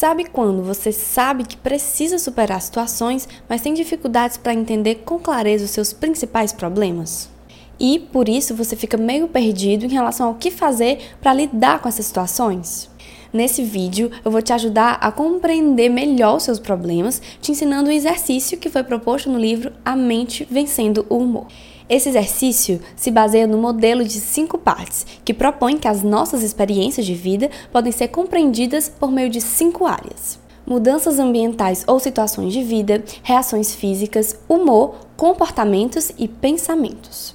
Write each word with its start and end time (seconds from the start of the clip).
Sabe 0.00 0.24
quando 0.24 0.62
você 0.62 0.92
sabe 0.92 1.44
que 1.44 1.58
precisa 1.58 2.18
superar 2.18 2.62
situações, 2.62 3.28
mas 3.46 3.60
tem 3.60 3.74
dificuldades 3.74 4.38
para 4.38 4.54
entender 4.54 5.02
com 5.04 5.18
clareza 5.18 5.66
os 5.66 5.72
seus 5.72 5.92
principais 5.92 6.54
problemas? 6.54 7.28
E 7.78 7.98
por 7.98 8.26
isso 8.26 8.54
você 8.54 8.74
fica 8.74 8.96
meio 8.96 9.28
perdido 9.28 9.84
em 9.84 9.90
relação 9.90 10.28
ao 10.28 10.36
que 10.36 10.50
fazer 10.50 11.00
para 11.20 11.34
lidar 11.34 11.82
com 11.82 11.88
essas 11.90 12.06
situações? 12.06 12.88
Nesse 13.30 13.62
vídeo, 13.62 14.10
eu 14.24 14.30
vou 14.30 14.40
te 14.40 14.54
ajudar 14.54 14.92
a 15.02 15.12
compreender 15.12 15.90
melhor 15.90 16.36
os 16.36 16.44
seus 16.44 16.58
problemas, 16.58 17.20
te 17.38 17.52
ensinando 17.52 17.90
um 17.90 17.92
exercício 17.92 18.56
que 18.56 18.70
foi 18.70 18.82
proposto 18.82 19.30
no 19.30 19.38
livro 19.38 19.70
A 19.84 19.94
Mente 19.94 20.48
Vencendo 20.50 21.04
o 21.10 21.18
Humor. 21.18 21.46
Esse 21.90 22.08
exercício 22.08 22.80
se 22.94 23.10
baseia 23.10 23.48
no 23.48 23.58
modelo 23.58 24.04
de 24.04 24.20
cinco 24.20 24.56
partes, 24.56 25.04
que 25.24 25.34
propõe 25.34 25.76
que 25.76 25.88
as 25.88 26.04
nossas 26.04 26.44
experiências 26.44 27.04
de 27.04 27.14
vida 27.14 27.50
podem 27.72 27.90
ser 27.90 28.06
compreendidas 28.06 28.88
por 28.88 29.10
meio 29.10 29.28
de 29.28 29.40
cinco 29.40 29.86
áreas: 29.86 30.38
mudanças 30.64 31.18
ambientais 31.18 31.82
ou 31.88 31.98
situações 31.98 32.52
de 32.52 32.62
vida, 32.62 33.02
reações 33.24 33.74
físicas, 33.74 34.38
humor, 34.48 34.94
comportamentos 35.16 36.12
e 36.16 36.28
pensamentos. 36.28 37.34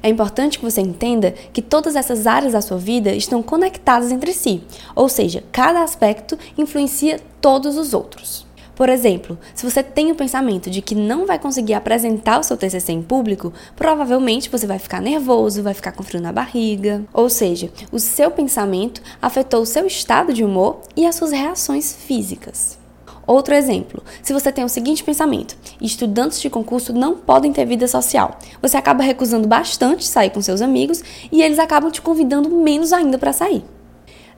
É 0.00 0.08
importante 0.08 0.60
que 0.60 0.64
você 0.64 0.80
entenda 0.80 1.32
que 1.52 1.60
todas 1.60 1.96
essas 1.96 2.24
áreas 2.24 2.52
da 2.52 2.60
sua 2.60 2.78
vida 2.78 3.12
estão 3.12 3.42
conectadas 3.42 4.12
entre 4.12 4.32
si, 4.32 4.62
ou 4.94 5.08
seja, 5.08 5.42
cada 5.50 5.82
aspecto 5.82 6.38
influencia 6.56 7.20
todos 7.40 7.76
os 7.76 7.92
outros. 7.92 8.47
Por 8.78 8.88
exemplo, 8.88 9.36
se 9.56 9.68
você 9.68 9.82
tem 9.82 10.12
o 10.12 10.14
pensamento 10.14 10.70
de 10.70 10.80
que 10.80 10.94
não 10.94 11.26
vai 11.26 11.36
conseguir 11.36 11.74
apresentar 11.74 12.38
o 12.38 12.44
seu 12.44 12.56
TCC 12.56 12.92
em 12.92 13.02
público, 13.02 13.52
provavelmente 13.74 14.48
você 14.48 14.68
vai 14.68 14.78
ficar 14.78 15.02
nervoso, 15.02 15.64
vai 15.64 15.74
ficar 15.74 15.90
com 15.90 16.04
frio 16.04 16.22
na 16.22 16.30
barriga. 16.30 17.02
Ou 17.12 17.28
seja, 17.28 17.72
o 17.90 17.98
seu 17.98 18.30
pensamento 18.30 19.02
afetou 19.20 19.62
o 19.62 19.66
seu 19.66 19.84
estado 19.84 20.32
de 20.32 20.44
humor 20.44 20.82
e 20.96 21.06
as 21.06 21.16
suas 21.16 21.32
reações 21.32 21.92
físicas. 21.92 22.78
Outro 23.26 23.52
exemplo, 23.52 24.00
se 24.22 24.32
você 24.32 24.52
tem 24.52 24.64
o 24.64 24.68
seguinte 24.68 25.02
pensamento: 25.02 25.56
estudantes 25.80 26.40
de 26.40 26.48
concurso 26.48 26.92
não 26.92 27.16
podem 27.16 27.52
ter 27.52 27.64
vida 27.66 27.88
social. 27.88 28.38
Você 28.62 28.76
acaba 28.76 29.02
recusando 29.02 29.48
bastante 29.48 30.06
sair 30.06 30.30
com 30.30 30.40
seus 30.40 30.62
amigos 30.62 31.02
e 31.32 31.42
eles 31.42 31.58
acabam 31.58 31.90
te 31.90 32.00
convidando 32.00 32.48
menos 32.48 32.92
ainda 32.92 33.18
para 33.18 33.32
sair. 33.32 33.64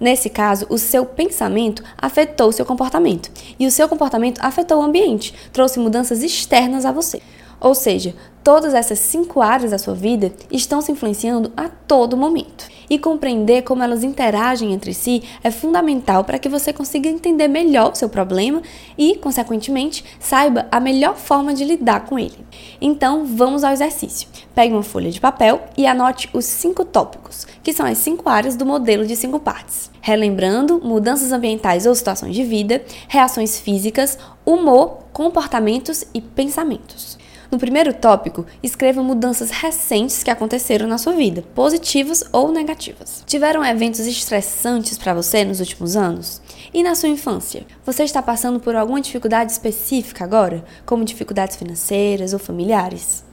Nesse 0.00 0.30
caso, 0.30 0.66
o 0.70 0.78
seu 0.78 1.04
pensamento 1.04 1.84
afetou 1.98 2.48
o 2.48 2.52
seu 2.52 2.64
comportamento 2.64 3.30
e 3.58 3.66
o 3.66 3.70
seu 3.70 3.86
comportamento 3.86 4.40
afetou 4.42 4.80
o 4.80 4.82
ambiente, 4.82 5.34
trouxe 5.52 5.78
mudanças 5.78 6.22
externas 6.22 6.86
a 6.86 6.92
você. 6.92 7.20
Ou 7.61 7.75
seja, 7.75 8.14
todas 8.42 8.72
essas 8.75 8.98
cinco 8.98 9.41
áreas 9.42 9.70
da 9.70 9.78
sua 9.78 9.94
vida 9.94 10.33
estão 10.50 10.80
se 10.80 10.91
influenciando 10.91 11.53
a 11.56 11.69
todo 11.69 12.16
momento 12.16 12.66
e 12.89 12.98
compreender 12.98 13.62
como 13.62 13.83
elas 13.83 14.03
interagem 14.03 14.72
entre 14.72 14.92
si 14.92 15.22
é 15.44 15.50
fundamental 15.50 16.25
para 16.25 16.38
que 16.38 16.48
você 16.48 16.72
consiga 16.72 17.08
entender 17.08 17.47
melhor 17.47 17.92
o 17.92 17.94
seu 17.94 18.08
problema 18.08 18.61
e, 18.98 19.14
consequentemente, 19.16 20.05
saiba 20.19 20.66
a 20.72 20.81
melhor 20.81 21.16
forma 21.16 21.55
de 21.55 21.64
lidar 21.64 22.06
com 22.06 22.19
ele. 22.19 22.38
Então, 22.81 23.25
vamos 23.25 23.62
ao 23.62 23.72
exercício. 23.72 24.28
Pegue 24.55 24.75
uma 24.75 24.83
folha 24.83 25.11
de 25.11 25.20
papel 25.20 25.62
e 25.78 25.86
anote 25.86 26.28
os 26.33 26.44
cinco 26.44 26.84
tópicos, 26.84 27.47
que 27.62 27.72
são 27.72 27.86
as 27.86 27.98
cinco 27.98 28.28
áreas 28.28 28.56
do 28.56 28.66
modelo 28.66 29.06
de 29.06 29.14
cinco 29.14 29.38
partes. 29.38 29.91
Relembrando 30.00 30.81
mudanças 30.83 31.31
ambientais 31.31 31.86
ou 31.86 31.94
situações 31.94 32.34
de 32.34 32.42
vida, 32.42 32.83
reações 33.06 33.61
físicas, 33.61 34.19
humor, 34.52 34.98
comportamentos 35.12 36.04
e 36.12 36.20
pensamentos. 36.20 37.18
No 37.50 37.58
primeiro 37.58 37.92
tópico, 37.92 38.46
escreva 38.62 39.02
mudanças 39.02 39.50
recentes 39.50 40.22
que 40.22 40.30
aconteceram 40.30 40.86
na 40.86 40.98
sua 40.98 41.14
vida, 41.14 41.42
positivas 41.52 42.22
ou 42.32 42.52
negativas. 42.52 43.24
Tiveram 43.26 43.64
eventos 43.64 44.00
estressantes 44.00 44.96
para 44.96 45.14
você 45.14 45.44
nos 45.44 45.58
últimos 45.58 45.96
anos? 45.96 46.40
E 46.72 46.80
na 46.84 46.94
sua 46.94 47.08
infância? 47.08 47.66
Você 47.84 48.04
está 48.04 48.22
passando 48.22 48.60
por 48.60 48.76
alguma 48.76 49.00
dificuldade 49.00 49.50
específica 49.50 50.22
agora, 50.22 50.64
como 50.86 51.04
dificuldades 51.04 51.56
financeiras 51.56 52.32
ou 52.32 52.38
familiares? 52.38 53.24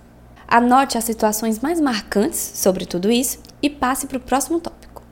Anote 0.47 0.97
as 0.97 1.03
situações 1.03 1.59
mais 1.59 1.79
marcantes 1.79 2.39
sobre 2.55 2.87
tudo 2.87 3.11
isso 3.11 3.37
e 3.61 3.69
passe 3.69 4.07
para 4.07 4.17
o 4.17 4.21
próximo 4.21 4.59
tópico. 4.59 5.03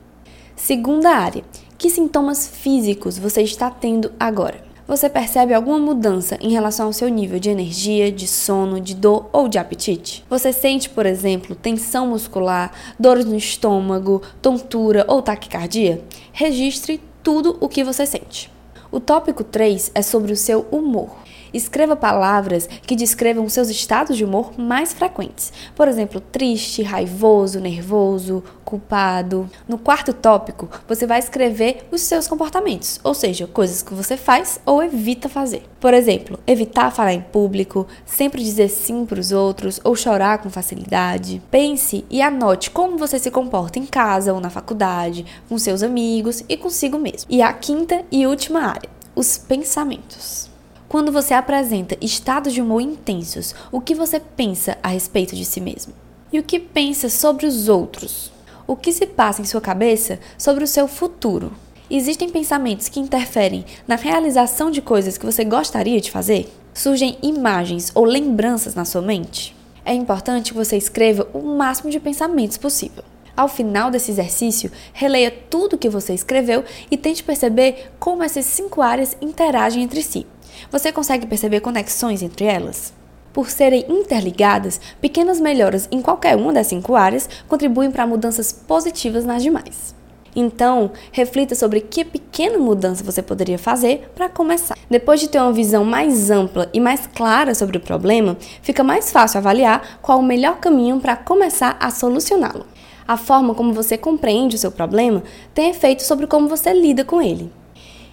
Segunda 0.56 1.10
área: 1.10 1.44
que 1.78 1.88
sintomas 1.88 2.48
físicos 2.48 3.18
você 3.18 3.42
está 3.42 3.70
tendo 3.70 4.12
agora? 4.18 4.65
Você 4.88 5.10
percebe 5.10 5.52
alguma 5.52 5.80
mudança 5.80 6.38
em 6.40 6.52
relação 6.52 6.86
ao 6.86 6.92
seu 6.92 7.08
nível 7.08 7.40
de 7.40 7.50
energia, 7.50 8.12
de 8.12 8.28
sono, 8.28 8.80
de 8.80 8.94
dor 8.94 9.28
ou 9.32 9.48
de 9.48 9.58
apetite? 9.58 10.24
Você 10.30 10.52
sente, 10.52 10.88
por 10.88 11.04
exemplo, 11.04 11.56
tensão 11.56 12.06
muscular, 12.06 12.70
dores 12.96 13.24
no 13.24 13.34
estômago, 13.34 14.22
tontura 14.40 15.04
ou 15.08 15.20
taquicardia? 15.20 16.04
Registre 16.32 17.00
tudo 17.20 17.56
o 17.60 17.68
que 17.68 17.82
você 17.82 18.06
sente. 18.06 18.48
O 18.92 19.00
tópico 19.00 19.42
3 19.42 19.90
é 19.92 20.02
sobre 20.02 20.32
o 20.32 20.36
seu 20.36 20.64
humor. 20.70 21.10
Escreva 21.52 21.96
palavras 21.96 22.68
que 22.86 22.96
descrevam 22.96 23.48
seus 23.48 23.68
estados 23.68 24.16
de 24.16 24.24
humor 24.24 24.52
mais 24.58 24.92
frequentes. 24.92 25.52
Por 25.74 25.88
exemplo, 25.88 26.20
triste, 26.20 26.82
raivoso, 26.82 27.60
nervoso, 27.60 28.42
culpado. 28.64 29.48
No 29.68 29.78
quarto 29.78 30.12
tópico, 30.12 30.68
você 30.86 31.06
vai 31.06 31.20
escrever 31.20 31.86
os 31.90 32.02
seus 32.02 32.26
comportamentos, 32.26 33.00
ou 33.02 33.14
seja, 33.14 33.46
coisas 33.46 33.82
que 33.82 33.94
você 33.94 34.16
faz 34.16 34.60
ou 34.66 34.82
evita 34.82 35.28
fazer. 35.28 35.62
Por 35.80 35.94
exemplo, 35.94 36.38
evitar 36.46 36.90
falar 36.90 37.12
em 37.12 37.20
público, 37.20 37.86
sempre 38.04 38.42
dizer 38.42 38.68
sim 38.68 39.06
para 39.06 39.20
os 39.20 39.30
outros 39.30 39.80
ou 39.84 39.94
chorar 39.94 40.38
com 40.38 40.50
facilidade. 40.50 41.40
Pense 41.50 42.04
e 42.10 42.20
anote 42.20 42.70
como 42.70 42.98
você 42.98 43.18
se 43.18 43.30
comporta 43.30 43.78
em 43.78 43.86
casa 43.86 44.34
ou 44.34 44.40
na 44.40 44.50
faculdade, 44.50 45.24
com 45.48 45.56
seus 45.58 45.82
amigos 45.82 46.42
e 46.48 46.56
consigo 46.56 46.98
mesmo. 46.98 47.26
E 47.30 47.40
a 47.40 47.52
quinta 47.52 48.02
e 48.10 48.26
última 48.26 48.60
área, 48.60 48.90
os 49.14 49.38
pensamentos. 49.38 50.55
Quando 50.88 51.10
você 51.10 51.34
apresenta 51.34 51.98
estados 52.00 52.52
de 52.52 52.62
humor 52.62 52.80
intensos, 52.80 53.56
o 53.72 53.80
que 53.80 53.92
você 53.92 54.20
pensa 54.20 54.78
a 54.80 54.88
respeito 54.88 55.34
de 55.34 55.44
si 55.44 55.60
mesmo? 55.60 55.92
E 56.32 56.38
o 56.38 56.44
que 56.44 56.60
pensa 56.60 57.08
sobre 57.08 57.44
os 57.44 57.68
outros? 57.68 58.30
O 58.68 58.76
que 58.76 58.92
se 58.92 59.04
passa 59.04 59.42
em 59.42 59.44
sua 59.44 59.60
cabeça 59.60 60.20
sobre 60.38 60.62
o 60.62 60.66
seu 60.66 60.86
futuro? 60.86 61.52
Existem 61.90 62.30
pensamentos 62.30 62.88
que 62.88 63.00
interferem 63.00 63.64
na 63.86 63.96
realização 63.96 64.70
de 64.70 64.80
coisas 64.80 65.18
que 65.18 65.26
você 65.26 65.44
gostaria 65.44 66.00
de 66.00 66.10
fazer? 66.10 66.48
Surgem 66.72 67.18
imagens 67.20 67.90
ou 67.92 68.04
lembranças 68.04 68.76
na 68.76 68.84
sua 68.84 69.02
mente? 69.02 69.56
É 69.84 69.92
importante 69.92 70.52
que 70.52 70.58
você 70.58 70.76
escreva 70.76 71.28
o 71.32 71.42
máximo 71.42 71.90
de 71.90 71.98
pensamentos 71.98 72.56
possível. 72.56 73.02
Ao 73.36 73.48
final 73.48 73.90
desse 73.90 74.12
exercício, 74.12 74.70
releia 74.92 75.32
tudo 75.50 75.74
o 75.74 75.78
que 75.78 75.88
você 75.88 76.14
escreveu 76.14 76.64
e 76.90 76.96
tente 76.96 77.24
perceber 77.24 77.90
como 77.98 78.22
essas 78.22 78.46
cinco 78.46 78.82
áreas 78.82 79.16
interagem 79.20 79.82
entre 79.82 80.00
si. 80.00 80.26
Você 80.70 80.92
consegue 80.92 81.26
perceber 81.26 81.60
conexões 81.60 82.22
entre 82.22 82.44
elas? 82.44 82.92
Por 83.32 83.50
serem 83.50 83.84
interligadas, 83.88 84.80
pequenas 85.00 85.40
melhoras 85.40 85.86
em 85.90 86.00
qualquer 86.00 86.36
uma 86.36 86.52
das 86.52 86.68
cinco 86.68 86.94
áreas 86.94 87.28
contribuem 87.46 87.90
para 87.90 88.06
mudanças 88.06 88.50
positivas 88.52 89.24
nas 89.24 89.42
demais. 89.42 89.94
Então, 90.34 90.90
reflita 91.12 91.54
sobre 91.54 91.80
que 91.80 92.04
pequena 92.04 92.58
mudança 92.58 93.02
você 93.02 93.22
poderia 93.22 93.58
fazer 93.58 94.10
para 94.14 94.28
começar. 94.28 94.76
Depois 94.88 95.18
de 95.18 95.28
ter 95.28 95.38
uma 95.38 95.52
visão 95.52 95.82
mais 95.82 96.30
ampla 96.30 96.68
e 96.74 96.78
mais 96.78 97.06
clara 97.06 97.54
sobre 97.54 97.78
o 97.78 97.80
problema, 97.80 98.36
fica 98.60 98.84
mais 98.84 99.10
fácil 99.10 99.38
avaliar 99.38 99.98
qual 100.02 100.18
o 100.18 100.22
melhor 100.22 100.58
caminho 100.58 101.00
para 101.00 101.16
começar 101.16 101.76
a 101.80 101.90
solucioná-lo. 101.90 102.66
A 103.08 103.16
forma 103.16 103.54
como 103.54 103.72
você 103.72 103.96
compreende 103.96 104.56
o 104.56 104.58
seu 104.58 104.70
problema 104.70 105.22
tem 105.54 105.70
efeito 105.70 106.02
sobre 106.02 106.26
como 106.26 106.48
você 106.48 106.72
lida 106.72 107.04
com 107.04 107.22
ele. 107.22 107.50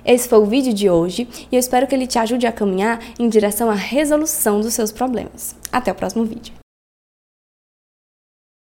Esse 0.05 0.27
foi 0.27 0.39
o 0.39 0.45
vídeo 0.45 0.73
de 0.73 0.89
hoje 0.89 1.27
e 1.51 1.55
eu 1.55 1.59
espero 1.59 1.87
que 1.87 1.95
ele 1.95 2.07
te 2.07 2.19
ajude 2.19 2.45
a 2.45 2.51
caminhar 2.51 2.99
em 3.17 3.29
direção 3.29 3.69
à 3.69 3.73
resolução 3.73 4.59
dos 4.59 4.73
seus 4.73 4.91
problemas. 4.91 5.55
Até 5.71 5.91
o 5.91 5.95
próximo 5.95 6.25
vídeo. 6.25 6.62